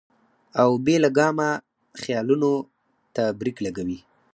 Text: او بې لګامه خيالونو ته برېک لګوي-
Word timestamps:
او 0.61 0.69
بې 0.85 0.95
لګامه 1.05 1.49
خيالونو 2.01 2.51
ته 3.15 3.23
برېک 3.39 3.57
لګوي- 3.65 3.99